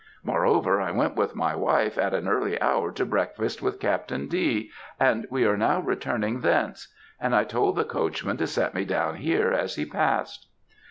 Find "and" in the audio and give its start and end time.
4.99-5.27, 7.19-7.35